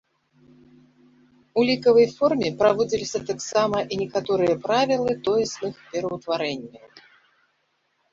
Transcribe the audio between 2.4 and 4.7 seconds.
прыводзіліся таксама і некаторыя